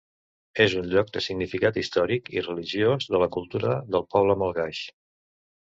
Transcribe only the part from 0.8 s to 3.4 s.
lloc de significat històric i religiós de la